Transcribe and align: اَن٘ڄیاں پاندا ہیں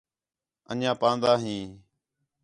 اَن٘ڄیاں 0.69 0.95
پاندا 1.01 1.31
ہیں 1.43 1.63